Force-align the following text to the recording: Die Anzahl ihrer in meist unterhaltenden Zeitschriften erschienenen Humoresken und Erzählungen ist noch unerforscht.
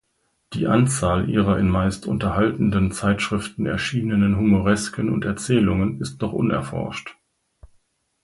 Die 0.53 0.65
Anzahl 0.65 1.29
ihrer 1.29 1.59
in 1.59 1.69
meist 1.69 2.07
unterhaltenden 2.07 2.91
Zeitschriften 2.91 3.67
erschienenen 3.67 4.35
Humoresken 4.35 5.11
und 5.13 5.25
Erzählungen 5.25 6.01
ist 6.01 6.19
noch 6.21 6.33
unerforscht. 6.33 7.15